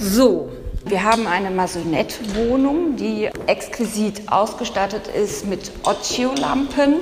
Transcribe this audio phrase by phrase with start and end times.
[0.00, 0.50] So,
[0.86, 6.94] wir haben eine Masonette-Wohnung, die exquisit ausgestattet ist mit Occhio-Lampen,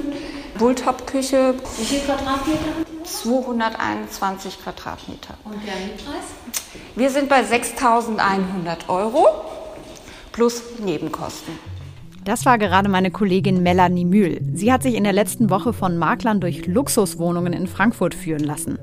[0.59, 1.55] Bulltop-Küche.
[1.79, 2.87] Wie viel Quadratmeter?
[3.05, 5.35] 221 Quadratmeter.
[5.45, 6.25] Und der Mietpreis?
[6.97, 9.27] Wir sind bei 6.100 Euro
[10.33, 11.76] plus Nebenkosten.
[12.27, 14.40] Das war gerade meine Kollegin Melanie Mühl.
[14.53, 18.80] Sie hat sich in der letzten Woche von Maklern durch Luxuswohnungen in Frankfurt führen lassen.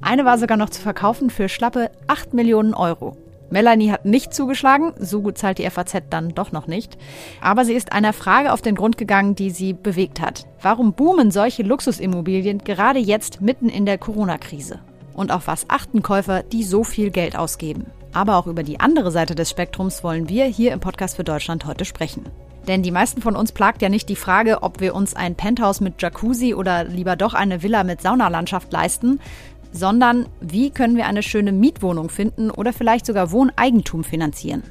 [0.00, 3.16] Eine war sogar noch zu verkaufen für schlappe 8 Millionen Euro.
[3.50, 6.96] Melanie hat nicht zugeschlagen, so gut zahlt die FAZ dann doch noch nicht.
[7.40, 10.46] Aber sie ist einer Frage auf den Grund gegangen, die sie bewegt hat.
[10.62, 14.78] Warum boomen solche Luxusimmobilien gerade jetzt mitten in der Corona-Krise?
[15.12, 17.86] Und auf was achten Käufer, die so viel Geld ausgeben?
[18.12, 21.66] Aber auch über die andere Seite des Spektrums wollen wir hier im Podcast für Deutschland
[21.66, 22.26] heute sprechen.
[22.66, 25.80] Denn die meisten von uns plagt ja nicht die Frage, ob wir uns ein Penthouse
[25.80, 29.20] mit Jacuzzi oder lieber doch eine Villa mit Saunalandschaft leisten,
[29.72, 34.62] sondern wie können wir eine schöne Mietwohnung finden oder vielleicht sogar Wohneigentum finanzieren.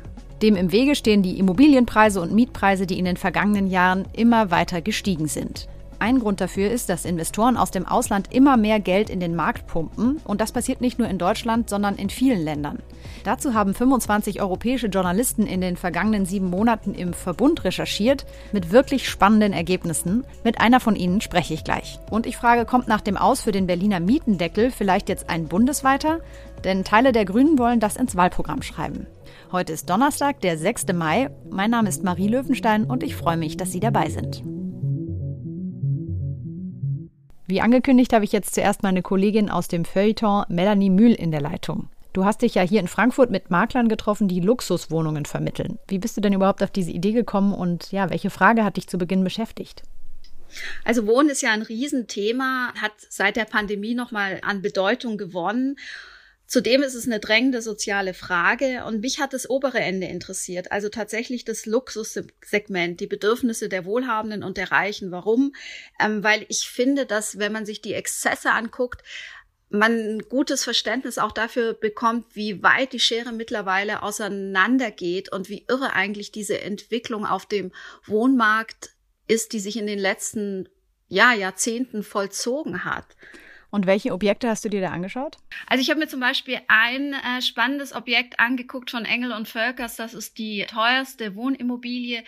[0.41, 4.81] Dem im Wege stehen die Immobilienpreise und Mietpreise, die in den vergangenen Jahren immer weiter
[4.81, 5.69] gestiegen sind.
[5.99, 9.67] Ein Grund dafür ist, dass Investoren aus dem Ausland immer mehr Geld in den Markt
[9.67, 12.79] pumpen und das passiert nicht nur in Deutschland, sondern in vielen Ländern.
[13.23, 19.09] Dazu haben 25 europäische Journalisten in den vergangenen sieben Monaten im Verbund recherchiert mit wirklich
[19.09, 20.25] spannenden Ergebnissen.
[20.43, 21.99] Mit einer von ihnen spreche ich gleich.
[22.11, 26.19] Und ich frage, kommt nach dem Aus für den Berliner Mietendeckel vielleicht jetzt ein bundesweiter?
[26.63, 29.07] Denn Teile der Grünen wollen das ins Wahlprogramm schreiben.
[29.51, 30.87] Heute ist Donnerstag, der 6.
[30.93, 31.29] Mai.
[31.49, 34.43] Mein Name ist Marie Löwenstein und ich freue mich, dass Sie dabei sind.
[37.47, 41.41] Wie angekündigt habe ich jetzt zuerst meine Kollegin aus dem Feuilleton Melanie Mühl in der
[41.41, 41.89] Leitung.
[42.11, 45.77] Du hast dich ja hier in Frankfurt mit Maklern getroffen, die Luxuswohnungen vermitteln.
[45.87, 48.87] Wie bist du denn überhaupt auf diese Idee gekommen und ja, welche Frage hat dich
[48.87, 49.83] zu Beginn beschäftigt?
[50.85, 55.75] Also Wohnen ist ja ein Riesenthema, hat seit der Pandemie nochmal an Bedeutung gewonnen.
[56.47, 60.89] Zudem ist es eine drängende soziale Frage und mich hat das obere Ende interessiert, also
[60.89, 65.11] tatsächlich das Luxussegment, die Bedürfnisse der Wohlhabenden und der Reichen.
[65.11, 65.53] Warum?
[65.99, 69.01] Ähm, weil ich finde, dass wenn man sich die Exzesse anguckt,
[69.69, 75.65] man ein gutes Verständnis auch dafür bekommt, wie weit die Schere mittlerweile auseinandergeht und wie
[75.67, 77.71] irre eigentlich diese Entwicklung auf dem
[78.05, 78.91] Wohnmarkt
[79.27, 80.69] ist, die sich in den letzten
[81.07, 83.05] ja, Jahrzehnten vollzogen hat.
[83.75, 85.35] Und welche Objekte hast du dir da angeschaut?
[85.67, 89.97] Also ich habe mir zum Beispiel ein äh, spannendes Objekt angeguckt von Engel und Völkers.
[89.97, 92.23] Das ist die teuerste Wohnimmobilie,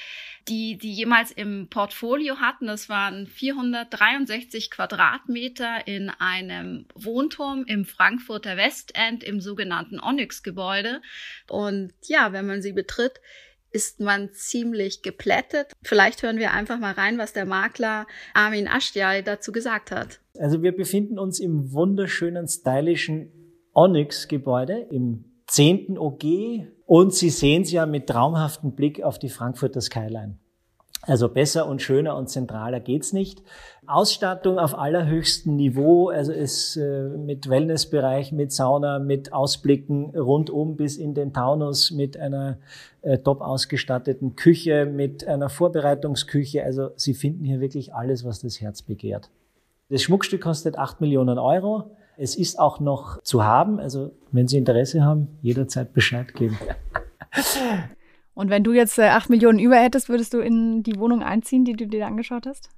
[0.49, 2.67] die die jemals im Portfolio hatten.
[2.67, 11.01] Das waren 463 Quadratmeter in einem Wohnturm im Frankfurter Westend im sogenannten Onyx-Gebäude.
[11.47, 13.21] Und ja, wenn man sie betritt,
[13.71, 15.73] ist man ziemlich geplättet.
[15.83, 20.19] Vielleicht hören wir einfach mal rein, was der Makler Armin Ashtiai dazu gesagt hat.
[20.37, 23.31] Also wir befinden uns im wunderschönen, stylischen
[23.73, 25.97] Onyx-Gebäude im 10.
[25.97, 26.23] OG
[26.85, 30.39] und Sie sehen es ja mit traumhaftem Blick auf die Frankfurter Skyline.
[31.03, 33.41] Also besser und schöner und zentraler geht's nicht.
[33.85, 40.97] Ausstattung auf allerhöchstem Niveau, also ist äh, mit Wellnessbereich, mit Sauna, mit Ausblicken rundum bis
[40.97, 42.57] in den Taunus, mit einer
[43.01, 46.63] äh, top ausgestatteten Küche, mit einer Vorbereitungsküche.
[46.63, 49.29] Also Sie finden hier wirklich alles, was das Herz begehrt.
[49.89, 51.91] Das Schmuckstück kostet 8 Millionen Euro.
[52.17, 53.79] Es ist auch noch zu haben.
[53.79, 56.57] Also wenn Sie Interesse haben, jederzeit Bescheid geben.
[58.37, 61.65] Und wenn du jetzt äh, 8 Millionen über hättest, würdest du in die Wohnung einziehen,
[61.65, 62.69] die du dir angeschaut hast?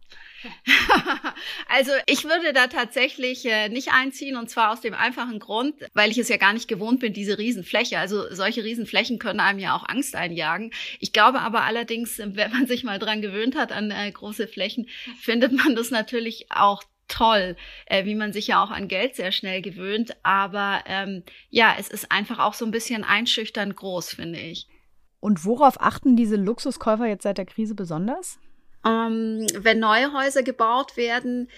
[1.68, 6.12] also ich würde da tatsächlich äh, nicht einziehen und zwar aus dem einfachen Grund, weil
[6.12, 8.00] ich es ja gar nicht gewohnt bin, diese Riesenfläche.
[8.00, 10.72] Also solche Riesenflächen können einem ja auch Angst einjagen.
[11.02, 14.88] Ich glaube aber allerdings, wenn man sich mal dran gewöhnt hat an äh, große Flächen,
[15.20, 19.34] findet man das natürlich auch toll, äh, wie man sich ja auch an Geld sehr
[19.34, 20.16] schnell gewöhnt.
[20.24, 24.70] Aber ähm, ja, es ist einfach auch so ein bisschen einschüchternd groß, finde ich.
[25.20, 28.40] Und worauf achten diese Luxuskäufer jetzt seit der Krise besonders?
[28.86, 31.50] Ähm, wenn neue Häuser gebaut werden,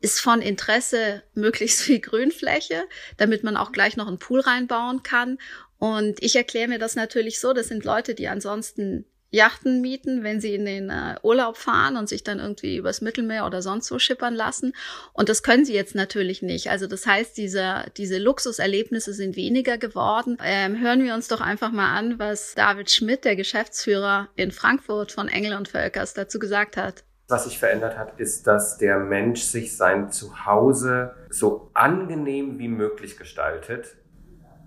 [0.00, 2.84] ist von Interesse möglichst viel Grünfläche,
[3.16, 5.38] damit man auch gleich noch einen Pool reinbauen kann.
[5.78, 10.40] Und ich erkläre mir das natürlich so, das sind Leute, die ansonsten Yachten mieten, wenn
[10.40, 13.98] sie in den äh, Urlaub fahren und sich dann irgendwie übers Mittelmeer oder sonst wo
[13.98, 14.74] schippern lassen.
[15.12, 16.70] Und das können sie jetzt natürlich nicht.
[16.70, 20.38] Also das heißt, diese, diese Luxuserlebnisse sind weniger geworden.
[20.42, 25.12] Ähm, hören wir uns doch einfach mal an, was David Schmidt, der Geschäftsführer in Frankfurt
[25.12, 27.04] von Engel und Völkers, dazu gesagt hat.
[27.28, 33.18] Was sich verändert hat, ist, dass der Mensch sich sein Zuhause so angenehm wie möglich
[33.18, 33.98] gestaltet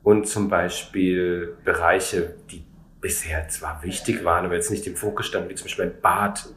[0.04, 2.64] und zum Beispiel Bereiche, die
[3.02, 6.48] bisher zwar wichtig waren, aber jetzt nicht im Fokus standen, wie zum Beispiel ein Bad,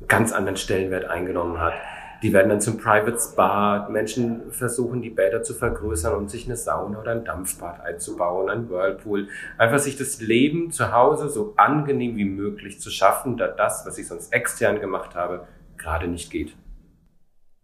[0.00, 1.74] einen ganz anderen Stellenwert eingenommen hat,
[2.22, 3.88] Die werden dann zum Private Spa.
[3.90, 8.70] Menschen versuchen, die Bäder zu vergrößern und sich eine Sauna oder ein Dampfbad einzubauen, ein
[8.70, 9.28] Whirlpool.
[9.58, 13.98] Einfach sich das Leben zu Hause so angenehm wie möglich zu schaffen, da das, was
[13.98, 16.56] ich sonst extern gemacht habe, gerade nicht geht.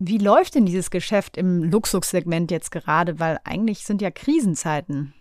[0.00, 3.20] Wie läuft denn dieses Geschäft im Luxussegment jetzt gerade?
[3.20, 5.14] Weil eigentlich sind ja Krisenzeiten.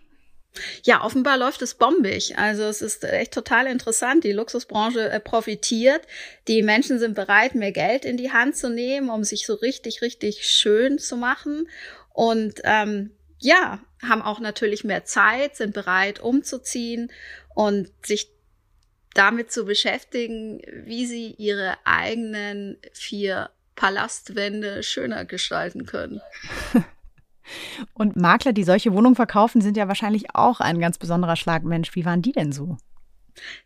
[0.82, 2.38] Ja, offenbar läuft es bombig.
[2.38, 4.24] Also es ist echt total interessant.
[4.24, 6.02] Die Luxusbranche äh, profitiert.
[6.48, 10.02] Die Menschen sind bereit, mehr Geld in die Hand zu nehmen, um sich so richtig,
[10.02, 11.68] richtig schön zu machen.
[12.12, 17.12] Und ähm, ja, haben auch natürlich mehr Zeit, sind bereit umzuziehen
[17.54, 18.30] und sich
[19.14, 26.20] damit zu beschäftigen, wie sie ihre eigenen vier Palastwände schöner gestalten können.
[27.94, 31.94] Und Makler, die solche Wohnungen verkaufen, sind ja wahrscheinlich auch ein ganz besonderer Schlagmensch.
[31.94, 32.76] Wie waren die denn so?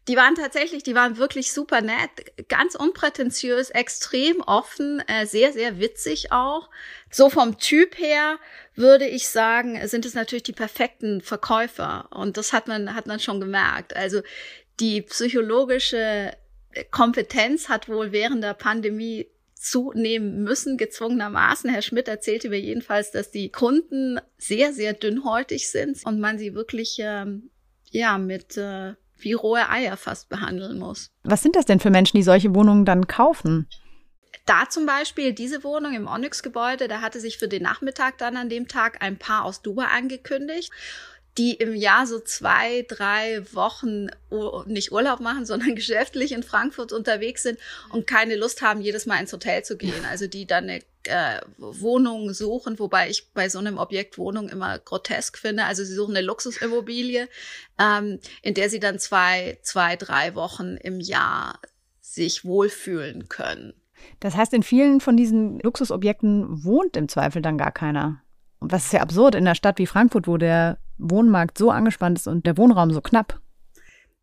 [0.08, 2.10] Die waren tatsächlich, die waren wirklich super nett,
[2.48, 6.68] ganz unprätentiös, extrem offen, äh, sehr, sehr witzig auch.
[7.10, 8.38] So vom Typ her
[8.74, 12.08] würde ich sagen, sind es natürlich die perfekten Verkäufer.
[12.10, 13.96] Und das hat man, hat man schon gemerkt.
[13.96, 14.22] Also
[14.80, 16.32] die psychologische
[16.90, 19.28] Kompetenz hat wohl während der Pandemie
[19.62, 21.70] zunehmen müssen, gezwungenermaßen.
[21.70, 26.54] Herr Schmidt erzählte mir jedenfalls, dass die Kunden sehr, sehr dünnhäutig sind und man sie
[26.54, 27.50] wirklich ähm,
[27.90, 31.10] ja mit äh, wie rohe Eier fast behandeln muss.
[31.22, 33.68] Was sind das denn für Menschen, die solche Wohnungen dann kaufen?
[34.46, 38.48] Da zum Beispiel diese Wohnung im Onyx-Gebäude, da hatte sich für den Nachmittag dann an
[38.48, 40.72] dem Tag ein Paar aus Dubai angekündigt
[41.38, 44.08] die im Jahr so zwei, drei Wochen
[44.66, 47.58] nicht Urlaub machen, sondern geschäftlich in Frankfurt unterwegs sind
[47.90, 50.04] und keine Lust haben, jedes Mal ins Hotel zu gehen.
[50.08, 54.78] Also die dann eine äh, Wohnung suchen, wobei ich bei so einem Objekt Wohnung immer
[54.78, 55.64] grotesk finde.
[55.64, 57.28] Also sie suchen eine Luxusimmobilie,
[57.78, 61.58] ähm, in der sie dann zwei, zwei, drei Wochen im Jahr
[62.00, 63.74] sich wohlfühlen können.
[64.20, 68.22] Das heißt, in vielen von diesen Luxusobjekten wohnt im Zweifel dann gar keiner.
[68.58, 72.18] Und was ist ja absurd in einer Stadt wie Frankfurt, wo der Wohnmarkt so angespannt
[72.18, 73.40] ist und der Wohnraum so knapp.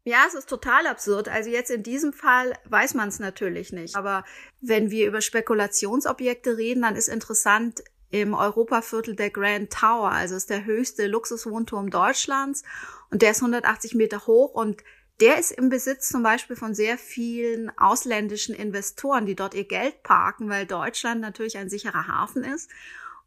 [0.06, 1.28] Ja, es ist total absurd.
[1.30, 3.96] Also jetzt in diesem Fall weiß man es natürlich nicht.
[3.96, 4.24] Aber
[4.62, 10.50] wenn wir über Spekulationsobjekte reden, dann ist interessant, im Europaviertel der Grand Tower, also ist
[10.50, 12.64] der höchste Luxuswohnturm Deutschlands
[13.12, 14.84] und der ist 180 Meter hoch und
[15.20, 20.02] der ist im Besitz zum Beispiel von sehr vielen ausländischen Investoren, die dort ihr Geld
[20.02, 22.70] parken, weil Deutschland natürlich ein sicherer Hafen ist.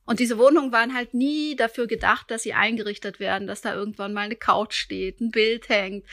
[0.04, 4.12] Und diese Wohnungen waren halt nie dafür gedacht, dass sie eingerichtet werden, dass da irgendwann
[4.12, 6.04] mal eine Couch steht, ein Bild hängt.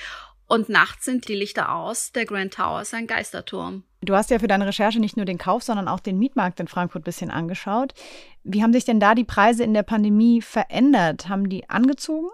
[0.47, 2.11] Und nachts sind die Lichter aus.
[2.11, 3.83] Der Grand Tower ist ein Geisterturm.
[4.01, 6.67] Du hast ja für deine Recherche nicht nur den Kauf, sondern auch den Mietmarkt in
[6.67, 7.93] Frankfurt ein bisschen angeschaut.
[8.43, 11.27] Wie haben sich denn da die Preise in der Pandemie verändert?
[11.29, 12.29] Haben die angezogen?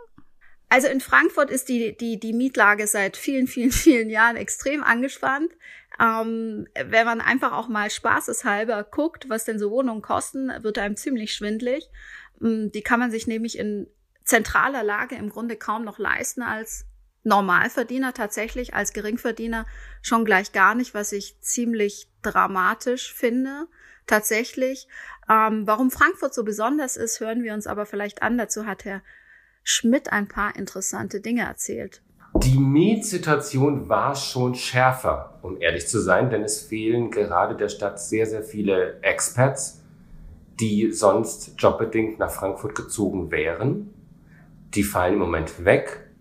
[0.69, 5.51] Also in Frankfurt ist die, die, die Mietlage seit vielen, vielen, vielen Jahren extrem angespannt.
[5.99, 10.97] Ähm, wenn man einfach auch mal spaßeshalber guckt, was denn so Wohnungen kosten, wird einem
[10.97, 11.89] ziemlich schwindlig.
[12.41, 13.87] Ähm, die kann man sich nämlich in
[14.23, 16.85] zentraler Lage im Grunde kaum noch leisten als
[17.23, 19.65] Normalverdiener tatsächlich, als Geringverdiener
[20.01, 23.67] schon gleich gar nicht, was ich ziemlich dramatisch finde.
[24.05, 24.87] Tatsächlich.
[25.27, 28.37] Ähm, warum Frankfurt so besonders ist, hören wir uns aber vielleicht an.
[28.37, 29.01] Dazu hat Herr
[29.65, 32.03] Schmidt ein paar interessante Dinge erzählt.
[32.35, 37.99] Die Mietsituation war schon schärfer, um ehrlich zu sein, denn es fehlen gerade der Stadt
[37.99, 39.81] sehr, sehr viele Expats,
[40.59, 43.91] die sonst jobbedingt nach Frankfurt gezogen wären.
[44.75, 46.11] Die fallen im Moment weg,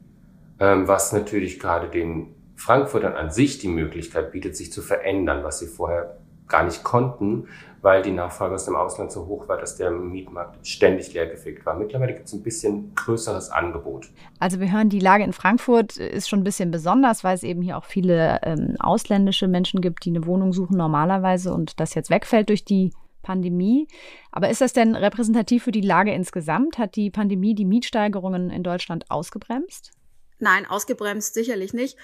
[0.59, 5.59] ähm, was natürlich gerade den Frankfurtern an sich die Möglichkeit bietet, sich zu verändern, was
[5.59, 6.17] sie vorher
[6.49, 7.49] gar nicht konnten,
[7.81, 11.75] weil die Nachfrage aus dem Ausland so hoch war, dass der Mietmarkt ständig leergefegt war.
[11.75, 14.11] Mittlerweile gibt es ein bisschen größeres Angebot.
[14.39, 17.61] Also wir hören, die Lage in Frankfurt ist schon ein bisschen besonders, weil es eben
[17.61, 22.11] hier auch viele ähm, ausländische Menschen gibt, die eine Wohnung suchen normalerweise und das jetzt
[22.11, 23.89] wegfällt durch die Pandemie.
[24.31, 26.79] Aber ist das denn repräsentativ für die Lage insgesamt?
[26.79, 29.93] Hat die Pandemie die Mietsteigerungen in Deutschland ausgebremst?
[30.39, 31.97] Nein, ausgebremst sicherlich nicht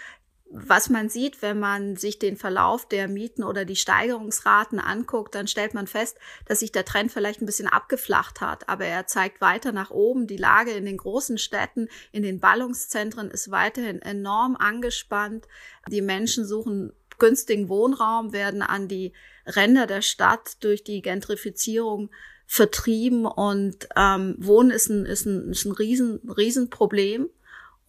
[0.53, 5.47] was man sieht, wenn man sich den Verlauf der Mieten oder die Steigerungsraten anguckt, dann
[5.47, 9.41] stellt man fest, dass sich der Trend vielleicht ein bisschen abgeflacht hat, aber er zeigt
[9.41, 10.27] weiter nach oben.
[10.27, 15.47] Die Lage in den großen Städten, in den Ballungszentren ist weiterhin enorm angespannt.
[15.89, 19.13] Die Menschen suchen günstigen Wohnraum, werden an die
[19.47, 22.11] Ränder der Stadt durch die Gentrifizierung
[22.47, 27.31] vertrieben und ähm, Wohnen ist ein, ist ein, ist ein riesen, Riesenproblem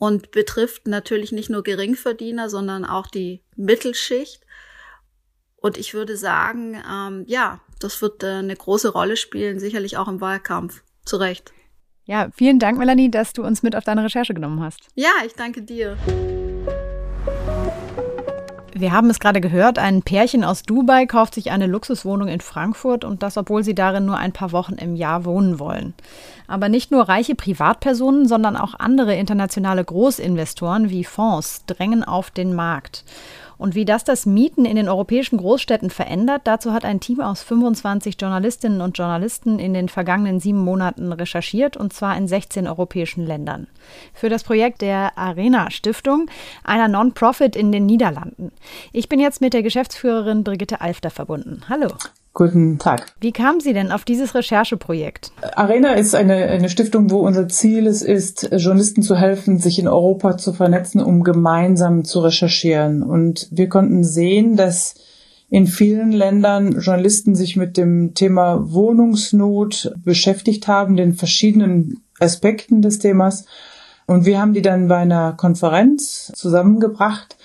[0.02, 4.42] und betrifft natürlich nicht nur Geringverdiener, sondern auch die Mittelschicht.
[5.58, 10.08] Und ich würde sagen, ähm, ja, das wird äh, eine große Rolle spielen, sicherlich auch
[10.08, 10.82] im Wahlkampf.
[11.06, 11.54] Zu Recht.
[12.06, 14.88] Ja, vielen Dank, Melanie, dass du uns mit auf deine Recherche genommen hast.
[14.96, 15.96] Ja, ich danke dir.
[18.82, 23.06] Wir haben es gerade gehört, ein Pärchen aus Dubai kauft sich eine Luxuswohnung in Frankfurt
[23.06, 25.94] und das, obwohl sie darin nur ein paar Wochen im Jahr wohnen wollen.
[26.48, 32.56] Aber nicht nur reiche Privatpersonen, sondern auch andere internationale Großinvestoren wie Fonds drängen auf den
[32.56, 33.06] Markt.
[33.62, 37.44] Und wie das das Mieten in den europäischen Großstädten verändert, dazu hat ein Team aus
[37.44, 43.24] 25 Journalistinnen und Journalisten in den vergangenen sieben Monaten recherchiert, und zwar in 16 europäischen
[43.24, 43.68] Ländern.
[44.16, 46.28] Für das Projekt der Arena Stiftung,
[46.64, 48.52] einer Non-Profit in den Niederlanden.
[48.94, 51.62] Ich bin jetzt mit der Geschäftsführerin Brigitte Alfter verbunden.
[51.70, 51.90] Hallo.
[52.34, 53.14] Guten Tag.
[53.20, 55.34] Wie kamen Sie denn auf dieses Rechercheprojekt?
[55.56, 59.90] Arena ist eine, eine Stiftung, wo unser Ziel es ist, Journalisten zu helfen, sich in
[59.90, 63.04] Europa zu vernetzen, um gemeinsam zu recherchieren.
[63.04, 64.96] Und wir konnten sehen, dass
[65.50, 73.00] in vielen Ländern Journalisten sich mit dem Thema Wohnungsnot beschäftigt haben, den verschiedenen Aspekten des
[73.00, 73.46] Themas.
[74.08, 77.36] Und wir haben die dann bei einer Konferenz zusammengebracht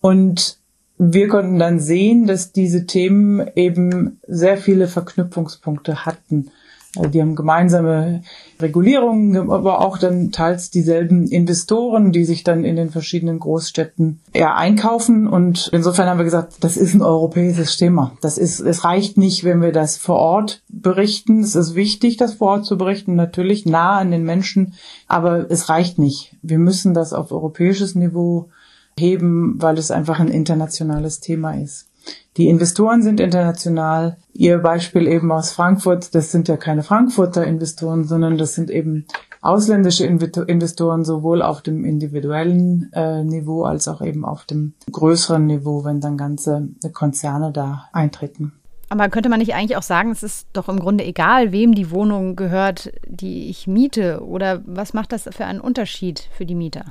[0.00, 0.63] und
[0.98, 6.50] wir konnten dann sehen, dass diese Themen eben sehr viele Verknüpfungspunkte hatten.
[6.96, 8.22] Also die haben gemeinsame
[8.60, 14.56] Regulierungen, aber auch dann teils dieselben Investoren, die sich dann in den verschiedenen Großstädten eher
[14.56, 15.26] einkaufen.
[15.26, 18.12] Und insofern haben wir gesagt, das ist ein europäisches Thema.
[18.20, 21.40] Das ist, es reicht nicht, wenn wir das vor Ort berichten.
[21.40, 24.74] Es ist wichtig, das vor Ort zu berichten, natürlich nah an den Menschen,
[25.08, 26.36] aber es reicht nicht.
[26.42, 28.50] Wir müssen das auf europäisches Niveau
[28.98, 31.88] heben, weil es einfach ein internationales Thema ist.
[32.36, 34.16] Die Investoren sind international.
[34.32, 39.06] Ihr Beispiel eben aus Frankfurt, das sind ja keine Frankfurter Investoren, sondern das sind eben
[39.40, 45.84] ausländische Investoren sowohl auf dem individuellen äh, Niveau als auch eben auf dem größeren Niveau,
[45.84, 48.52] wenn dann ganze Konzerne da eintreten.
[48.88, 51.90] Aber könnte man nicht eigentlich auch sagen, es ist doch im Grunde egal, wem die
[51.90, 54.22] Wohnung gehört, die ich miete?
[54.22, 56.84] Oder was macht das für einen Unterschied für die Mieter?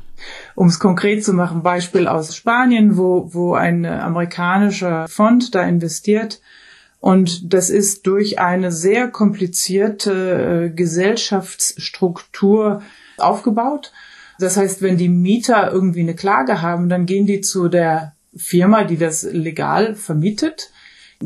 [0.56, 6.42] Um es konkret zu machen, Beispiel aus Spanien, wo, wo ein amerikanischer Fond da investiert.
[7.00, 12.82] Und das ist durch eine sehr komplizierte äh, Gesellschaftsstruktur
[13.18, 13.92] aufgebaut.
[14.40, 18.84] Das heißt, wenn die Mieter irgendwie eine Klage haben, dann gehen die zu der Firma,
[18.84, 20.72] die das legal vermietet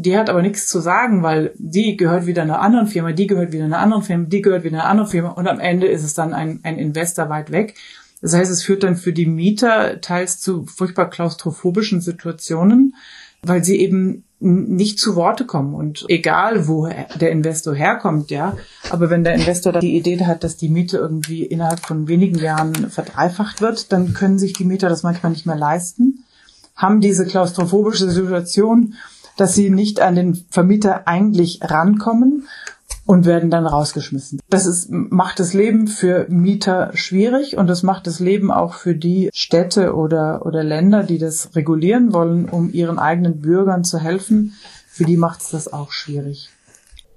[0.01, 3.51] die hat aber nichts zu sagen, weil die gehört wieder einer anderen Firma, die gehört
[3.51, 6.13] wieder einer anderen Firma, die gehört wieder einer anderen Firma und am Ende ist es
[6.13, 7.75] dann ein, ein Investor weit weg.
[8.21, 12.95] Das heißt, es führt dann für die Mieter teils zu furchtbar klaustrophobischen Situationen,
[13.43, 15.73] weil sie eben nicht zu Worte kommen.
[15.73, 16.87] Und egal, wo
[17.19, 18.57] der Investor herkommt, ja,
[18.89, 22.37] aber wenn der Investor da die Idee hat, dass die Miete irgendwie innerhalb von wenigen
[22.37, 26.23] Jahren verdreifacht wird, dann können sich die Mieter das manchmal nicht mehr leisten,
[26.75, 28.93] haben diese klaustrophobische Situation
[29.37, 32.47] dass sie nicht an den Vermieter eigentlich rankommen
[33.05, 34.39] und werden dann rausgeschmissen.
[34.49, 38.95] Das ist, macht das Leben für Mieter schwierig und das macht das Leben auch für
[38.95, 44.53] die Städte oder, oder Länder, die das regulieren wollen, um ihren eigenen Bürgern zu helfen.
[44.89, 46.49] Für die macht es das auch schwierig.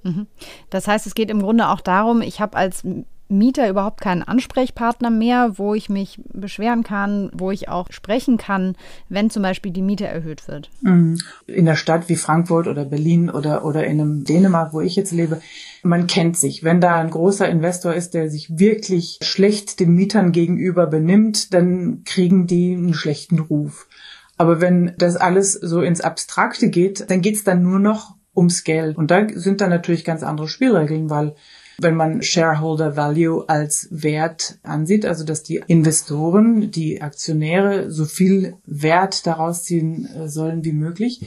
[0.04, 0.28] Mhm.
[0.70, 2.84] Das heißt, es geht im Grunde auch darum, ich habe als
[3.30, 8.76] Mieter überhaupt keinen Ansprechpartner mehr, wo ich mich beschweren kann, wo ich auch sprechen kann,
[9.08, 10.70] wenn zum Beispiel die Miete erhöht wird.
[10.82, 11.18] Mhm.
[11.46, 15.12] In der Stadt wie Frankfurt oder Berlin oder, oder in einem Dänemark, wo ich jetzt
[15.12, 15.40] lebe,
[15.82, 16.64] man kennt sich.
[16.64, 22.02] Wenn da ein großer Investor ist, der sich wirklich schlecht den Mietern gegenüber benimmt, dann
[22.04, 23.88] kriegen die einen schlechten Ruf.
[24.36, 28.96] Aber wenn das alles so ins Abstrakte geht, dann geht's dann nur noch ums Geld.
[28.96, 31.34] Und da sind dann natürlich ganz andere Spielregeln, weil
[31.82, 38.54] wenn man Shareholder Value als Wert ansieht, also dass die Investoren, die Aktionäre so viel
[38.66, 41.22] Wert daraus ziehen äh, sollen wie möglich,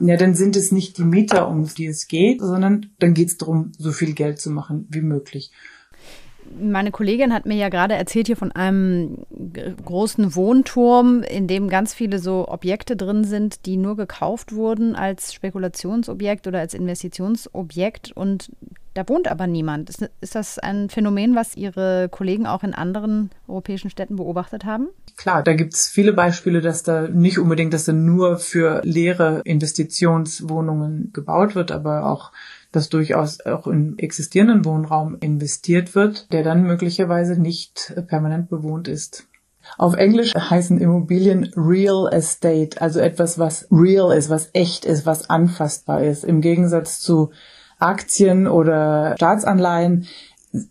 [0.00, 3.36] ja, dann sind es nicht die Mieter, um die es geht, sondern dann geht es
[3.36, 5.50] darum, so viel Geld zu machen wie möglich.
[6.58, 9.18] Meine Kollegin hat mir ja gerade erzählt hier von einem
[9.84, 15.34] großen Wohnturm, in dem ganz viele so Objekte drin sind, die nur gekauft wurden als
[15.34, 18.12] Spekulationsobjekt oder als Investitionsobjekt.
[18.12, 18.50] Und
[18.98, 19.90] da wohnt aber niemand.
[19.90, 24.88] Ist, ist das ein Phänomen, was Ihre Kollegen auch in anderen europäischen Städten beobachtet haben?
[25.16, 29.42] Klar, da gibt es viele Beispiele, dass da nicht unbedingt, dass da nur für leere
[29.44, 32.32] Investitionswohnungen gebaut wird, aber auch
[32.72, 39.28] dass durchaus auch in existierenden Wohnraum investiert wird, der dann möglicherweise nicht permanent bewohnt ist.
[39.76, 45.30] Auf Englisch heißen Immobilien Real Estate, also etwas, was real ist, was echt ist, was
[45.30, 46.24] anfassbar ist.
[46.24, 47.30] Im Gegensatz zu
[47.78, 50.06] Aktien oder Staatsanleihen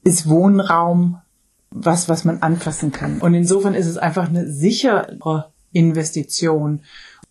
[0.03, 1.21] ist Wohnraum
[1.69, 3.19] was, was man anfassen kann.
[3.19, 6.81] Und insofern ist es einfach eine sichere Investition.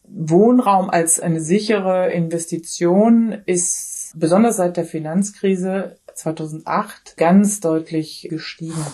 [0.04, 8.86] Wohnraum als eine sichere Investition ist besonders seit der Finanzkrise 2008 ganz deutlich gestiegen.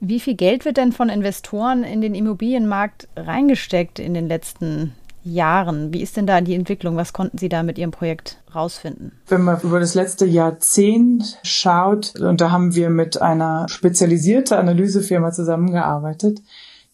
[0.00, 4.94] Wie viel Geld wird denn von Investoren in den Immobilienmarkt reingesteckt in den letzten
[5.24, 5.92] Jahren.
[5.92, 6.96] Wie ist denn da die Entwicklung?
[6.96, 9.12] Was konnten Sie da mit Ihrem Projekt rausfinden?
[9.26, 15.32] Wenn man über das letzte Jahrzehnt schaut, und da haben wir mit einer spezialisierten Analysefirma
[15.32, 16.40] zusammengearbeitet,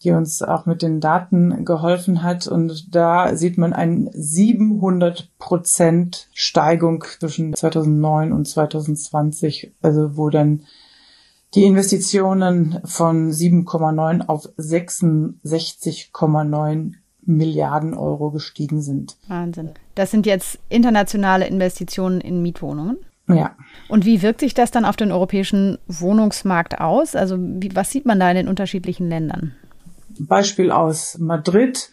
[0.04, 2.47] die uns auch mit den Daten geholfen hat.
[2.47, 10.64] Und da sieht man eine 700 Prozent Steigung zwischen 2009 und 2020, also wo dann
[11.54, 16.93] die Investitionen von 7,9 auf 66,9
[17.26, 19.16] Milliarden Euro gestiegen sind.
[19.28, 19.71] Wahnsinn.
[19.95, 22.99] Das sind jetzt internationale Investitionen in Mietwohnungen?
[23.28, 23.54] Ja.
[23.88, 27.16] Und wie wirkt sich das dann auf den europäischen Wohnungsmarkt aus?
[27.16, 29.54] Also wie, was sieht man da in den unterschiedlichen Ländern?
[30.19, 31.90] Beispiel aus Madrid.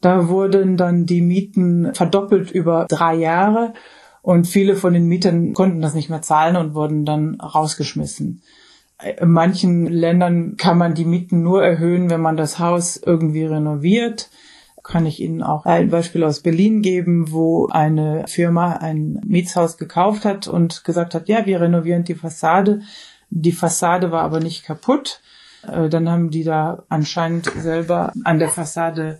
[0.00, 3.72] Da wurden dann die Mieten verdoppelt über drei Jahre
[4.20, 8.42] und viele von den Mietern konnten das nicht mehr zahlen und wurden dann rausgeschmissen.
[9.18, 14.30] In manchen Ländern kann man die Mieten nur erhöhen, wenn man das Haus irgendwie renoviert.
[14.86, 20.24] Kann ich Ihnen auch ein Beispiel aus Berlin geben, wo eine Firma ein Mietshaus gekauft
[20.24, 22.82] hat und gesagt hat, ja, wir renovieren die Fassade.
[23.30, 25.20] Die Fassade war aber nicht kaputt.
[25.66, 29.18] Äh, dann haben die da anscheinend selber an der Fassade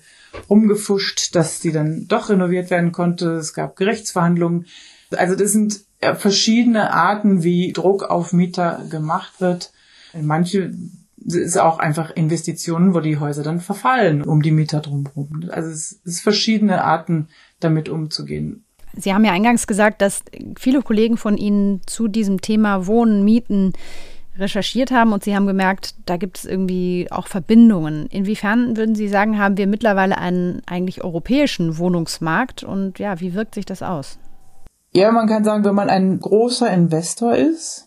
[0.49, 3.33] rumgefuscht, dass die dann doch renoviert werden konnte.
[3.33, 4.67] Es gab Gerichtsverhandlungen.
[5.17, 9.73] Also das sind äh, verschiedene Arten, wie Druck auf Mieter gemacht wird.
[10.15, 10.73] Manche
[11.25, 15.49] ist auch einfach Investitionen, wo die Häuser dann verfallen, um die Mieter drumherum.
[15.51, 17.29] Also es ist verschiedene Arten,
[17.61, 18.65] damit umzugehen.
[18.95, 20.23] Sie haben ja eingangs gesagt, dass
[20.59, 23.73] viele Kollegen von Ihnen zu diesem Thema Wohnen, Mieten
[24.39, 28.07] recherchiert haben und Sie haben gemerkt, da gibt es irgendwie auch Verbindungen.
[28.07, 33.55] Inwiefern würden Sie sagen, haben wir mittlerweile einen eigentlich europäischen Wohnungsmarkt und ja, wie wirkt
[33.55, 34.19] sich das aus?
[34.93, 37.86] Ja, man kann sagen, wenn man ein großer Investor ist,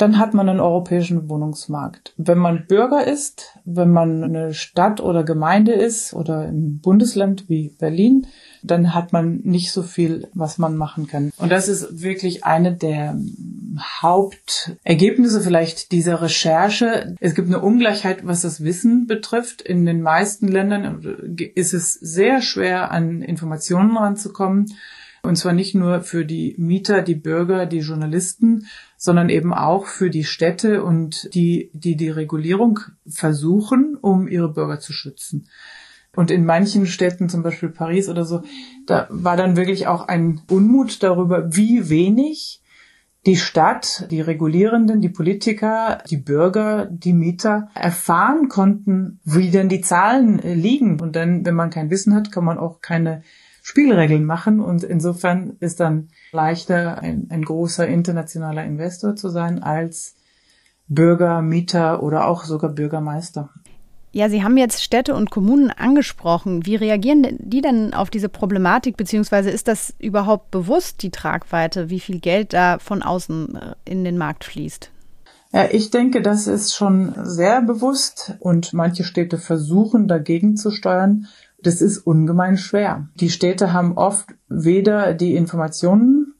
[0.00, 2.14] dann hat man einen europäischen Wohnungsmarkt.
[2.16, 7.68] Wenn man Bürger ist, wenn man eine Stadt oder Gemeinde ist oder im Bundesland wie
[7.78, 8.26] Berlin,
[8.62, 11.32] dann hat man nicht so viel, was man machen kann.
[11.36, 13.18] Und das ist wirklich eine der
[14.00, 17.14] Hauptergebnisse vielleicht dieser Recherche.
[17.20, 19.60] Es gibt eine Ungleichheit, was das Wissen betrifft.
[19.60, 24.72] In den meisten Ländern ist es sehr schwer, an Informationen ranzukommen.
[25.22, 28.66] Und zwar nicht nur für die Mieter, die Bürger, die Journalisten,
[29.02, 34.78] sondern eben auch für die Städte und die, die die Regulierung versuchen, um ihre Bürger
[34.78, 35.48] zu schützen.
[36.14, 38.42] Und in manchen Städten, zum Beispiel Paris oder so,
[38.84, 42.60] da war dann wirklich auch ein Unmut darüber, wie wenig
[43.24, 49.80] die Stadt, die Regulierenden, die Politiker, die Bürger, die Mieter erfahren konnten, wie denn die
[49.80, 51.00] Zahlen liegen.
[51.00, 53.22] Und dann, wenn man kein Wissen hat, kann man auch keine
[53.62, 54.60] Spielregeln machen.
[54.60, 60.14] Und insofern ist dann leichter, ein, ein großer internationaler Investor zu sein als
[60.88, 63.50] Bürger, Mieter oder auch sogar Bürgermeister.
[64.12, 66.66] Ja, Sie haben jetzt Städte und Kommunen angesprochen.
[66.66, 72.00] Wie reagieren die denn auf diese Problematik, beziehungsweise ist das überhaupt bewusst, die Tragweite, wie
[72.00, 74.90] viel Geld da von außen äh, in den Markt fließt?
[75.52, 81.26] Ja, ich denke, das ist schon sehr bewusst und manche Städte versuchen dagegen zu steuern
[81.62, 83.08] das ist ungemein schwer.
[83.16, 86.34] Die Städte haben oft weder die Informationen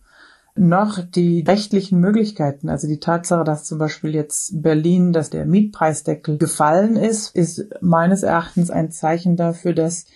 [0.56, 2.68] noch die rechtlichen Möglichkeiten.
[2.68, 8.22] Also die Tatsache, dass zum Beispiel jetzt Berlin, dass der Mietpreisdeckel gefallen ist, ist meines
[8.22, 10.06] Erachtens ein Zeichen dafür, dass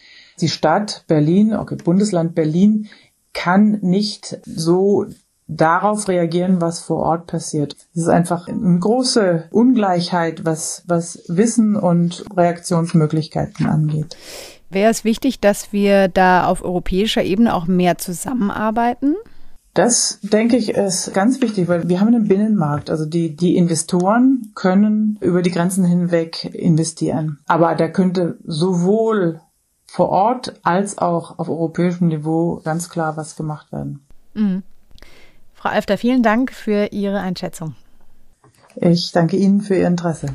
[0.40, 2.88] die Stadt Berlin, okay, Bundesland Berlin,
[3.32, 5.06] kann nicht so
[5.46, 7.76] darauf reagieren, was vor Ort passiert.
[7.94, 14.16] Es ist einfach eine große Ungleichheit, was, was Wissen und Reaktionsmöglichkeiten angeht.
[14.70, 19.14] Wäre es wichtig, dass wir da auf europäischer Ebene auch mehr zusammenarbeiten?
[19.74, 22.90] Das denke ich ist ganz wichtig, weil wir haben einen Binnenmarkt.
[22.90, 27.40] Also die, die Investoren können über die Grenzen hinweg investieren.
[27.46, 29.40] Aber da könnte sowohl
[29.84, 34.06] vor Ort als auch auf europäischem Niveau ganz klar was gemacht werden.
[34.34, 34.62] Mhm.
[35.54, 37.74] Frau Alfter, vielen Dank für Ihre Einschätzung.
[38.76, 40.28] Ich danke Ihnen für Ihr Interesse.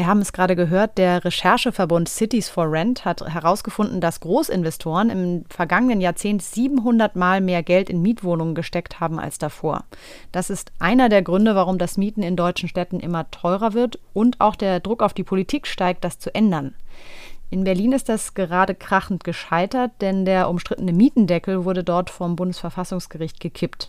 [0.00, 5.44] Wir haben es gerade gehört, der Rechercheverbund Cities for Rent hat herausgefunden, dass Großinvestoren im
[5.50, 9.84] vergangenen Jahrzehnt 700 Mal mehr Geld in Mietwohnungen gesteckt haben als davor.
[10.32, 14.40] Das ist einer der Gründe, warum das Mieten in deutschen Städten immer teurer wird und
[14.40, 16.74] auch der Druck auf die Politik steigt, das zu ändern.
[17.52, 23.40] In Berlin ist das gerade krachend gescheitert, denn der umstrittene Mietendeckel wurde dort vom Bundesverfassungsgericht
[23.40, 23.88] gekippt.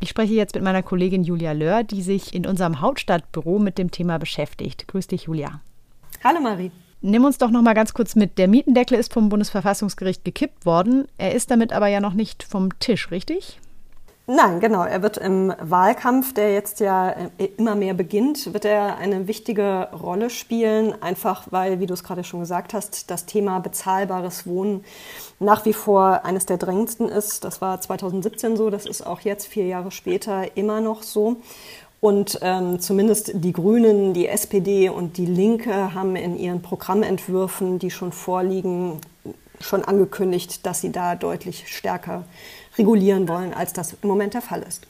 [0.00, 3.90] Ich spreche jetzt mit meiner Kollegin Julia Löhr, die sich in unserem Hauptstadtbüro mit dem
[3.90, 4.86] Thema beschäftigt.
[4.86, 5.60] Grüß dich, Julia.
[6.22, 6.70] Hallo Marie.
[7.00, 8.36] Nimm uns doch noch mal ganz kurz mit.
[8.36, 11.06] Der Mietendeckel ist vom Bundesverfassungsgericht gekippt worden.
[11.16, 13.58] Er ist damit aber ja noch nicht vom Tisch, richtig?
[14.32, 14.84] Nein, genau.
[14.84, 19.88] Er wird im Wahlkampf, der jetzt ja äh, immer mehr beginnt, wird er eine wichtige
[19.92, 24.84] Rolle spielen, einfach weil, wie du es gerade schon gesagt hast, das Thema bezahlbares Wohnen
[25.40, 27.42] nach wie vor eines der drängendsten ist.
[27.42, 31.38] Das war 2017 so, das ist auch jetzt vier Jahre später immer noch so.
[32.00, 37.90] Und ähm, zumindest die Grünen, die SPD und die Linke haben in ihren Programmentwürfen, die
[37.90, 39.00] schon vorliegen,
[39.58, 42.22] schon angekündigt, dass sie da deutlich stärker
[42.78, 44.86] regulieren wollen, als das im Moment der Fall ist.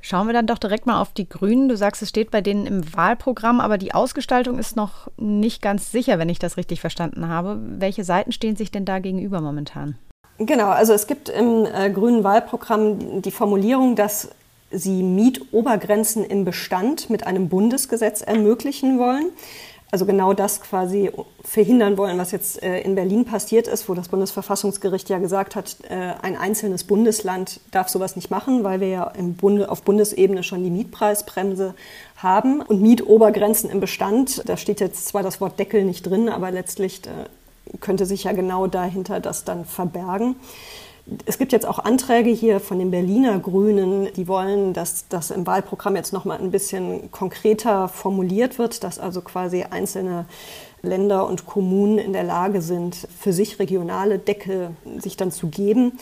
[0.00, 1.70] Schauen wir dann doch direkt mal auf die Grünen.
[1.70, 5.92] Du sagst, es steht bei denen im Wahlprogramm, aber die Ausgestaltung ist noch nicht ganz
[5.92, 7.58] sicher, wenn ich das richtig verstanden habe.
[7.78, 9.96] Welche Seiten stehen sich denn da gegenüber momentan?
[10.36, 14.28] Genau, also es gibt im äh, grünen Wahlprogramm die Formulierung, dass
[14.70, 19.30] sie Mietobergrenzen im Bestand mit einem Bundesgesetz ermöglichen wollen
[19.90, 21.10] also genau das quasi
[21.42, 25.76] verhindern wollen, was jetzt äh, in Berlin passiert ist, wo das Bundesverfassungsgericht ja gesagt hat,
[25.88, 30.64] äh, ein einzelnes Bundesland darf sowas nicht machen, weil wir ja Bunde, auf Bundesebene schon
[30.64, 31.74] die Mietpreisbremse
[32.16, 34.48] haben und Mietobergrenzen im Bestand.
[34.48, 38.32] Da steht jetzt zwar das Wort Deckel nicht drin, aber letztlich äh, könnte sich ja
[38.32, 40.36] genau dahinter das dann verbergen.
[41.26, 45.46] Es gibt jetzt auch Anträge hier von den Berliner Grünen, die wollen, dass das im
[45.46, 50.24] Wahlprogramm jetzt noch mal ein bisschen konkreter formuliert wird, dass also quasi einzelne
[50.80, 55.98] Länder und Kommunen in der Lage sind, für sich regionale Deckel sich dann zu geben.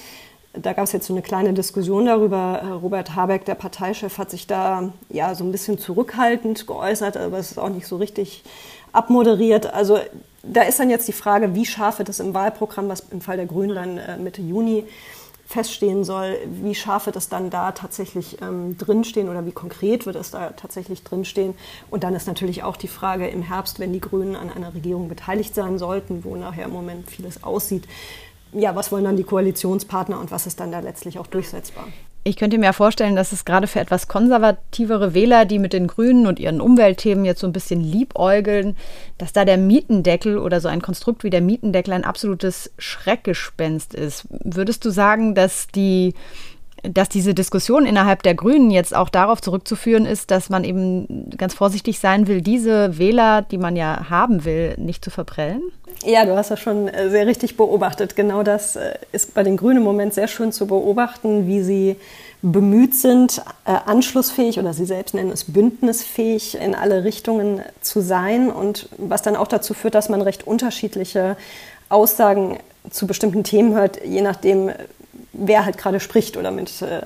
[0.55, 2.79] Da gab es jetzt so eine kleine Diskussion darüber.
[2.83, 7.53] Robert Habeck, der Parteichef, hat sich da ja so ein bisschen zurückhaltend geäußert, aber es
[7.53, 8.45] ist auch nicht so richtig
[8.93, 9.73] abmoderiert.
[9.73, 9.99] Also
[10.43, 13.37] da ist dann jetzt die Frage, wie scharf wird es im Wahlprogramm, was im Fall
[13.37, 14.85] der Grünen dann äh, Mitte Juni
[15.47, 20.17] feststehen soll, wie scharf wird es dann da tatsächlich ähm, drinstehen oder wie konkret wird
[20.17, 21.55] es da tatsächlich drinstehen.
[21.91, 25.09] Und dann ist natürlich auch die Frage im Herbst, wenn die Grünen an einer Regierung
[25.09, 27.85] beteiligt sein sollten, wo nachher im Moment vieles aussieht,
[28.53, 31.87] ja, was wollen dann die Koalitionspartner und was ist dann da letztlich auch durchsetzbar?
[32.25, 36.29] Ich könnte mir vorstellen, dass es gerade für etwas konservativere Wähler, die mit den Grünen
[36.29, 38.77] und ihren Umweltthemen jetzt so ein bisschen liebäugeln,
[39.19, 44.29] dass da der Mietendeckel oder so ein Konstrukt wie der Mietendeckel ein absolutes Schreckgespenst ist.
[44.31, 46.15] Würdest du sagen, dass die
[46.83, 51.55] dass diese Diskussion innerhalb der Grünen jetzt auch darauf zurückzuführen ist, dass man eben ganz
[51.55, 55.62] vorsichtig sein will, diese Wähler, die man ja haben will, nicht zu verprellen?
[56.05, 58.16] Ja, du hast das schon äh, sehr richtig beobachtet.
[58.16, 61.97] Genau das äh, ist bei den Grünen im Moment sehr schön zu beobachten, wie sie
[62.42, 68.51] bemüht sind, äh, anschlussfähig oder sie selbst nennen es bündnisfähig in alle Richtungen zu sein
[68.51, 71.37] und was dann auch dazu führt, dass man recht unterschiedliche
[71.88, 72.59] Aussagen
[72.90, 74.73] zu bestimmten Themen hört, je nachdem,
[75.33, 77.03] wer halt gerade spricht oder mit äh,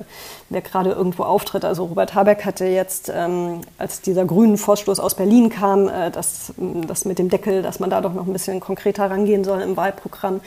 [0.49, 1.65] wer gerade irgendwo auftritt.
[1.65, 6.53] Also Robert Habeck hatte jetzt, ähm, als dieser grünen Vorstoß aus Berlin kam, äh, das,
[6.57, 9.77] das mit dem Deckel, dass man da doch noch ein bisschen konkreter rangehen soll im
[9.77, 10.41] Wahlprogramm,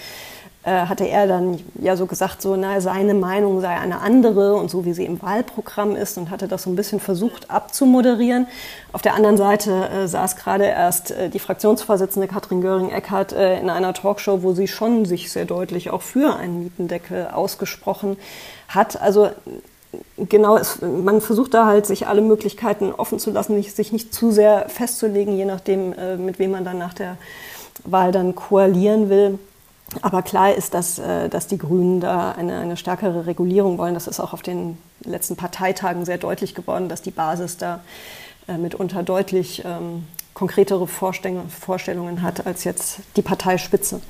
[0.64, 4.84] hatte er dann ja so gesagt, so na, seine Meinung sei eine andere und so
[4.84, 8.46] wie sie im Wahlprogramm ist und hatte das so ein bisschen versucht abzumoderieren.
[8.92, 13.70] Auf der anderen Seite äh, saß gerade erst äh, die Fraktionsvorsitzende Katrin Göring-Eckardt äh, in
[13.70, 18.18] einer Talkshow, wo sie schon sich sehr deutlich auch für einen Mietendeckel ausgesprochen
[18.68, 19.02] hat.
[19.02, 19.30] Also
[20.18, 24.14] genau, es, man versucht da halt, sich alle Möglichkeiten offen zu lassen, nicht, sich nicht
[24.14, 27.18] zu sehr festzulegen, je nachdem, äh, mit wem man dann nach der
[27.86, 29.40] Wahl dann koalieren will.
[30.02, 33.94] Aber klar ist, dass, äh, dass die Grünen da eine, eine stärkere Regulierung wollen.
[33.94, 37.82] Das ist auch auf den letzten Parteitagen sehr deutlich geworden, dass die Basis da
[38.48, 44.02] äh, mitunter deutlich ähm, konkretere Vorstellungen hat als jetzt die Parteispitze.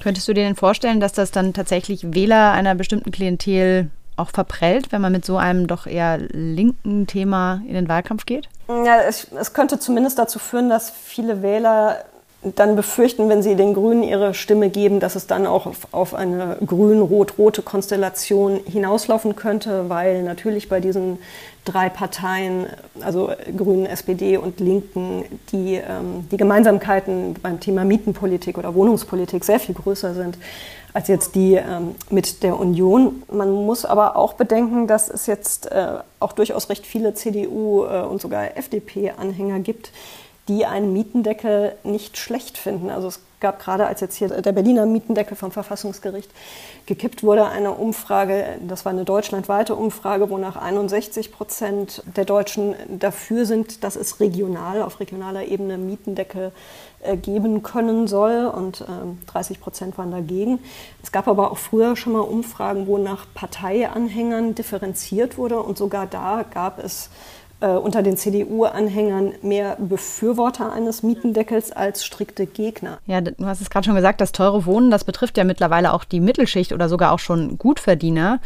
[0.00, 4.92] Könntest du dir denn vorstellen, dass das dann tatsächlich Wähler einer bestimmten Klientel auch verprellt,
[4.92, 8.48] wenn man mit so einem doch eher linken Thema in den Wahlkampf geht?
[8.68, 12.04] Ja, es, es könnte zumindest dazu führen, dass viele Wähler
[12.54, 16.14] dann befürchten, wenn sie den Grünen ihre Stimme geben, dass es dann auch auf, auf
[16.14, 21.18] eine grün-rot-rote Konstellation hinauslaufen könnte, weil natürlich bei diesen
[21.64, 22.66] drei Parteien,
[23.00, 29.58] also Grünen, SPD und Linken, die, ähm, die Gemeinsamkeiten beim Thema Mietenpolitik oder Wohnungspolitik sehr
[29.58, 30.38] viel größer sind
[30.96, 33.22] als jetzt die ähm, mit der Union.
[33.30, 35.88] Man muss aber auch bedenken, dass es jetzt äh,
[36.20, 39.92] auch durchaus recht viele CDU äh, und sogar FDP-Anhänger gibt,
[40.48, 42.90] die einen Mietendeckel nicht schlecht finden.
[42.90, 46.30] Also es gab gerade, als jetzt hier der Berliner Mietendeckel vom Verfassungsgericht
[46.86, 53.44] gekippt wurde, eine Umfrage, das war eine deutschlandweite Umfrage, wonach 61 Prozent der Deutschen dafür
[53.44, 56.52] sind, dass es regional, auf regionaler Ebene Mietendeckel
[57.02, 58.84] äh, geben können soll und
[59.26, 60.58] 30 ähm, Prozent waren dagegen.
[61.02, 66.06] Es gab aber auch früher schon mal Umfragen, wo nach Parteianhängern differenziert wurde und sogar
[66.06, 67.10] da gab es
[67.60, 72.98] äh, unter den CDU-Anhängern mehr Befürworter eines Mietendeckels als strikte Gegner.
[73.06, 76.04] Ja, du hast es gerade schon gesagt, das teure Wohnen, das betrifft ja mittlerweile auch
[76.04, 78.40] die Mittelschicht oder sogar auch schon Gutverdiener.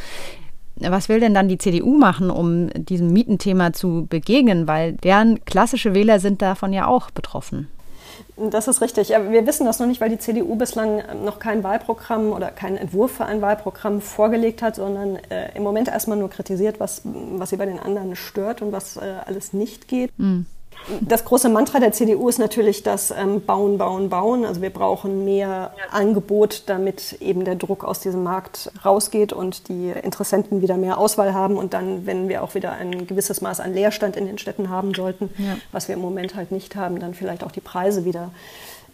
[0.77, 4.67] Was will denn dann die CDU machen, um diesem Mietenthema zu begegnen?
[4.67, 7.69] Weil deren klassische Wähler sind davon ja auch betroffen.
[8.49, 9.11] Das ist richtig.
[9.11, 13.13] Wir wissen das noch nicht, weil die CDU bislang noch kein Wahlprogramm oder keinen Entwurf
[13.13, 17.57] für ein Wahlprogramm vorgelegt hat, sondern äh, im Moment erstmal nur kritisiert, was, was sie
[17.57, 20.11] bei den anderen stört und was äh, alles nicht geht.
[20.19, 20.47] Mhm.
[21.01, 24.45] Das große Mantra der CDU ist natürlich das ähm, Bauen, Bauen, Bauen.
[24.45, 29.91] Also wir brauchen mehr Angebot, damit eben der Druck aus diesem Markt rausgeht und die
[29.91, 31.57] Interessenten wieder mehr Auswahl haben.
[31.57, 34.95] Und dann, wenn wir auch wieder ein gewisses Maß an Leerstand in den Städten haben
[34.95, 35.57] sollten, ja.
[35.71, 38.31] was wir im Moment halt nicht haben, dann vielleicht auch die Preise wieder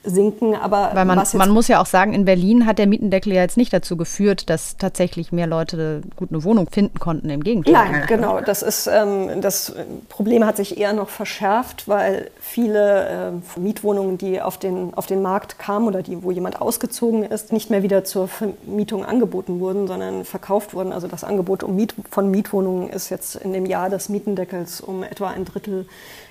[0.06, 0.54] sinken.
[0.54, 3.56] Aber Weil man, man muss ja auch sagen, in Berlin hat der Mietendeckel ja jetzt
[3.56, 7.28] nicht dazu geführt, dass tatsächlich mehr Leute gut eine Wohnung finden konnten.
[7.30, 7.72] Im Gegenteil.
[7.72, 8.40] Nein, genau.
[8.40, 9.74] Das, ist, ähm, das
[10.08, 15.22] Problem hat sich eher noch verschärft, weil viele äh, Mietwohnungen, die auf den, auf den
[15.22, 19.86] Markt kamen oder die, wo jemand ausgezogen ist, nicht mehr wieder zur Vermietung angeboten wurden,
[19.86, 20.92] sondern verkauft wurden.
[20.92, 25.02] Also das Angebot um Miet, von Mietwohnungen ist jetzt in dem Jahr des Mietendeckels um
[25.02, 25.86] etwa ein Drittel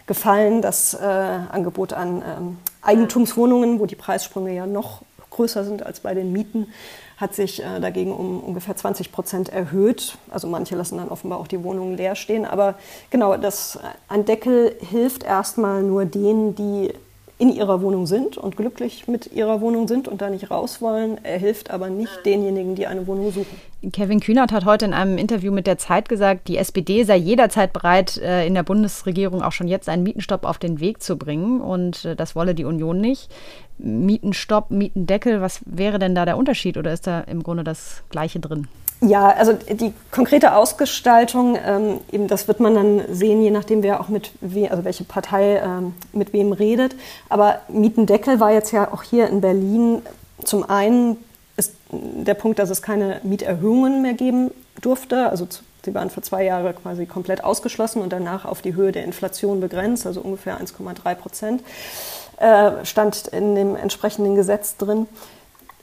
[0.08, 0.62] gefallen.
[0.62, 6.14] Das äh, Angebot an ähm, Eigentumswohnungen, wo die Preissprünge ja noch größer sind als bei
[6.14, 6.68] den Mieten,
[7.18, 10.18] hat sich äh, dagegen um ungefähr 20 Prozent erhöht.
[10.30, 12.46] Also manche lassen dann offenbar auch die Wohnungen leer stehen.
[12.46, 12.76] Aber
[13.10, 16.94] genau, das, ein Deckel hilft erstmal nur denen, die
[17.38, 21.20] in ihrer Wohnung sind und glücklich mit ihrer Wohnung sind und da nicht raus wollen.
[21.24, 23.60] Er hilft aber nicht denjenigen, die eine Wohnung suchen.
[23.92, 27.74] Kevin Kühnert hat heute in einem Interview mit der Zeit gesagt, die SPD sei jederzeit
[27.74, 31.62] bereit, äh, in der Bundesregierung auch schon jetzt einen Mietenstopp auf den Weg zu bringen.
[31.62, 33.30] Und äh, das wolle die Union nicht.
[33.78, 38.40] Mietenstopp, Mietendeckel, was wäre denn da der Unterschied oder ist da im Grunde das Gleiche
[38.40, 38.68] drin?
[39.02, 44.00] Ja, also die konkrete Ausgestaltung, ähm, eben das wird man dann sehen, je nachdem wer
[44.00, 46.96] auch mit we also welche Partei ähm, mit wem redet.
[47.28, 50.02] Aber Mietendeckel war jetzt ja auch hier in Berlin
[50.44, 51.18] zum einen
[51.58, 55.30] ist der Punkt, dass es keine Mieterhöhungen mehr geben durfte.
[55.30, 55.48] Also
[55.84, 59.62] sie waren für zwei Jahre quasi komplett ausgeschlossen und danach auf die Höhe der Inflation
[59.62, 61.64] begrenzt, also ungefähr 1,3 Prozent,
[62.38, 65.08] äh, stand in dem entsprechenden Gesetz drin.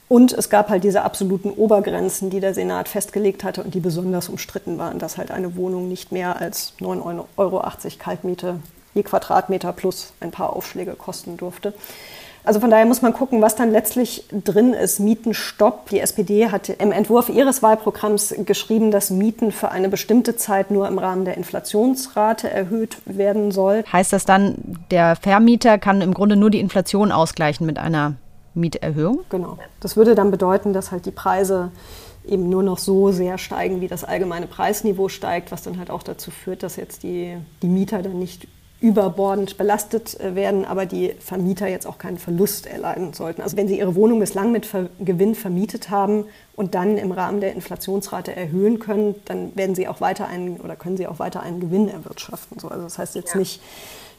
[0.09, 4.29] Und es gab halt diese absoluten Obergrenzen, die der Senat festgelegt hatte und die besonders
[4.29, 7.63] umstritten waren, dass halt eine Wohnung nicht mehr als 9,80 Euro
[7.97, 8.59] Kaltmiete
[8.93, 11.73] je Quadratmeter plus ein paar Aufschläge kosten durfte.
[12.45, 14.99] Also von daher muss man gucken, was dann letztlich drin ist.
[14.99, 15.89] Mietenstopp.
[15.89, 20.87] Die SPD hat im Entwurf ihres Wahlprogramms geschrieben, dass Mieten für eine bestimmte Zeit nur
[20.87, 23.83] im Rahmen der Inflationsrate erhöht werden soll.
[23.91, 24.55] Heißt das dann,
[24.91, 28.15] der Vermieter kann im Grunde nur die Inflation ausgleichen mit einer
[28.53, 29.21] Mieterhöhung?
[29.29, 29.57] Genau.
[29.79, 31.71] Das würde dann bedeuten, dass halt die Preise
[32.25, 36.03] eben nur noch so sehr steigen, wie das allgemeine Preisniveau steigt, was dann halt auch
[36.03, 38.47] dazu führt, dass jetzt die, die Mieter dann nicht
[38.83, 43.41] überbordend belastet äh, werden, aber die Vermieter jetzt auch keinen Verlust erleiden sollten.
[43.41, 44.67] Also wenn sie ihre Wohnung bislang mit
[44.99, 46.25] Gewinn vermietet haben
[46.57, 50.75] und dann im Rahmen der Inflationsrate erhöhen können, dann werden sie auch weiter einen oder
[50.75, 52.57] können sie auch weiter einen Gewinn erwirtschaften.
[52.61, 53.39] also das heißt jetzt ja.
[53.39, 53.61] nicht,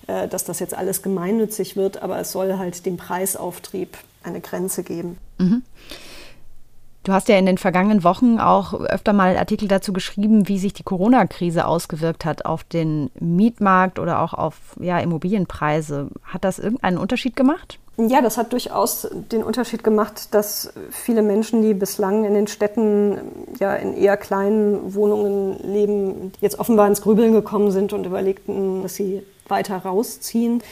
[0.07, 4.83] äh, dass das jetzt alles gemeinnützig wird, aber es soll halt dem Preisauftrieb eine Grenze
[4.83, 5.19] geben.
[5.37, 5.63] Mhm.
[7.05, 10.73] Du hast ja in den vergangenen Wochen auch öfter mal Artikel dazu geschrieben, wie sich
[10.73, 16.09] die Corona-Krise ausgewirkt hat auf den Mietmarkt oder auch auf ja, Immobilienpreise.
[16.25, 17.79] Hat das irgendeinen Unterschied gemacht?
[17.99, 23.19] Ja, das hat durchaus den Unterschied gemacht, dass viele Menschen, die bislang in den Städten
[23.61, 28.95] ja in eher kleinen Wohnungen leben, jetzt offenbar ins Grübeln gekommen sind und überlegten, dass
[28.95, 30.63] sie weiter rausziehen.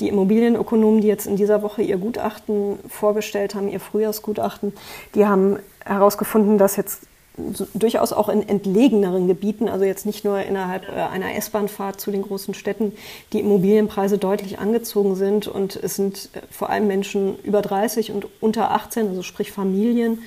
[0.00, 4.74] Die Immobilienökonomen, die jetzt in dieser Woche ihr Gutachten vorgestellt haben, ihr Frühjahrsgutachten,
[5.14, 7.06] die haben herausgefunden, dass jetzt
[7.74, 12.22] durchaus auch in entlegeneren Gebieten, also jetzt nicht nur innerhalb äh, einer S-Bahn-Fahrt zu den
[12.22, 12.92] großen Städten,
[13.32, 15.46] die Immobilienpreise deutlich angezogen sind.
[15.46, 20.22] Und es sind äh, vor allem Menschen über 30 und unter 18, also sprich Familien,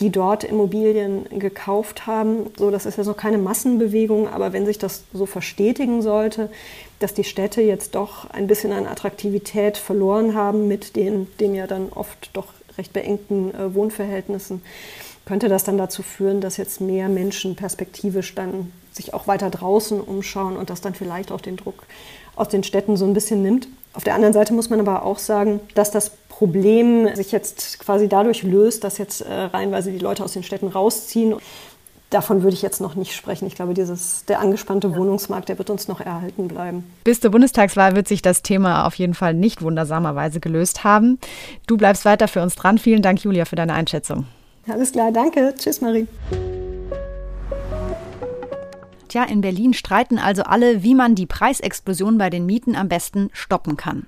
[0.00, 2.50] die dort Immobilien gekauft haben.
[2.58, 6.50] So, das ist ja noch keine Massenbewegung, aber wenn sich das so verstetigen sollte,
[6.98, 11.66] dass die Städte jetzt doch ein bisschen an Attraktivität verloren haben mit den, den ja
[11.66, 12.46] dann oft doch
[12.78, 14.62] recht beengten äh, Wohnverhältnissen,
[15.24, 20.00] könnte das dann dazu führen, dass jetzt mehr Menschen perspektivisch dann sich auch weiter draußen
[20.00, 21.82] umschauen und das dann vielleicht auch den Druck
[22.36, 23.68] aus den Städten so ein bisschen nimmt.
[23.92, 28.08] Auf der anderen Seite muss man aber auch sagen, dass das Problem sich jetzt quasi
[28.08, 31.34] dadurch löst, dass jetzt äh, reihenweise die Leute aus den Städten rausziehen.
[32.16, 33.46] Davon würde ich jetzt noch nicht sprechen.
[33.46, 36.82] Ich glaube, dieses, der angespannte Wohnungsmarkt, der wird uns noch erhalten bleiben.
[37.04, 41.18] Bis zur Bundestagswahl wird sich das Thema auf jeden Fall nicht wundersamerweise gelöst haben.
[41.66, 42.78] Du bleibst weiter für uns dran.
[42.78, 44.24] Vielen Dank, Julia, für deine Einschätzung.
[44.66, 45.54] Alles klar, danke.
[45.58, 46.08] Tschüss, Marie.
[49.08, 53.28] Tja, in Berlin streiten also alle, wie man die Preisexplosion bei den Mieten am besten
[53.34, 54.06] stoppen kann.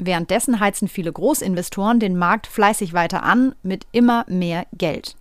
[0.00, 5.14] Währenddessen heizen viele Großinvestoren den Markt fleißig weiter an mit immer mehr Geld.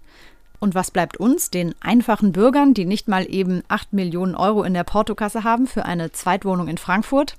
[0.64, 4.74] Und was bleibt uns, den einfachen Bürgern, die nicht mal eben 8 Millionen Euro in
[4.74, 7.36] der Portokasse haben für eine Zweitwohnung in Frankfurt?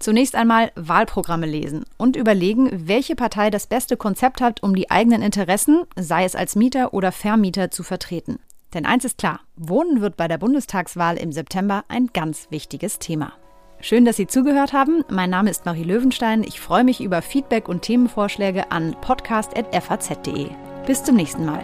[0.00, 5.22] Zunächst einmal Wahlprogramme lesen und überlegen, welche Partei das beste Konzept hat, um die eigenen
[5.22, 8.40] Interessen, sei es als Mieter oder Vermieter, zu vertreten.
[8.74, 13.32] Denn eins ist klar, Wohnen wird bei der Bundestagswahl im September ein ganz wichtiges Thema.
[13.80, 15.04] Schön, dass Sie zugehört haben.
[15.08, 16.42] Mein Name ist Marie Löwenstein.
[16.42, 20.48] Ich freue mich über Feedback und Themenvorschläge an podcast.faz.de.
[20.84, 21.62] Bis zum nächsten Mal.